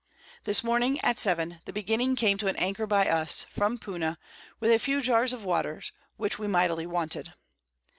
This 0.45 0.63
Morning, 0.63 0.99
at 1.01 1.19
7, 1.19 1.59
the 1.65 1.71
Beginning 1.73 2.15
came 2.15 2.39
to 2.39 2.47
an 2.47 2.55
Anchor 2.55 2.87
by 2.87 3.07
us, 3.07 3.43
from 3.51 3.77
Puna, 3.77 4.17
with 4.59 4.71
a 4.71 4.79
few 4.79 4.99
Jarrs 4.99 5.31
of 5.31 5.43
Water, 5.45 5.83
which 6.17 6.39
we 6.39 6.47
mightily 6.47 6.87
wanted. 6.87 7.35